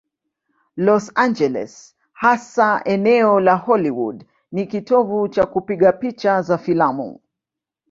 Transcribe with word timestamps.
Los 0.77 1.11
Angeles, 1.13 1.95
hasa 2.15 2.81
eneo 2.85 3.39
la 3.39 3.55
Hollywood, 3.63 4.23
ni 4.51 4.67
kitovu 4.67 5.27
cha 5.27 5.45
kupiga 5.45 5.91
picha 5.91 6.41
za 6.41 6.57
filamu. 6.57 7.19